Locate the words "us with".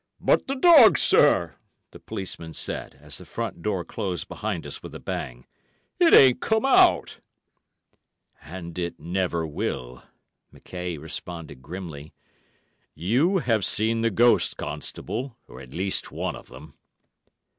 4.65-4.95